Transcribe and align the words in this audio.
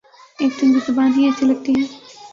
ایک 0.39 0.51
تو 0.57 0.61
ان 0.65 0.71
کی 0.73 0.79
زبان 0.87 1.09
ہی 1.17 1.21
ایسی 1.25 1.43
لگتی 1.45 1.71
ہے۔ 1.79 1.85